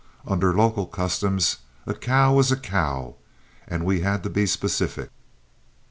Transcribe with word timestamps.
Under 0.25 0.51
local 0.51 0.87
customs, 0.87 1.57
"a 1.85 1.93
cow 1.93 2.33
was 2.33 2.51
a 2.51 2.55
cow," 2.57 3.17
and 3.67 3.85
we 3.85 3.99
had 4.01 4.23
to 4.23 4.31
be 4.31 4.47
specific. 4.47 5.11